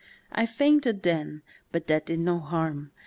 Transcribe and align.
I 0.31 0.47
fainted 0.47 1.03
then, 1.03 1.43
but 1.71 1.85
that 1.85 2.07
did 2.07 2.17
no 2.21 2.39
harm. 2.39 2.91